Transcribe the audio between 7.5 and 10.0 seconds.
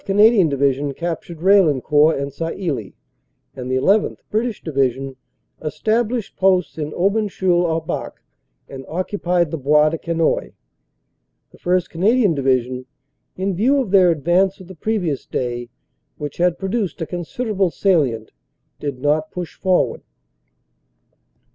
au Bac and occupied the Bois de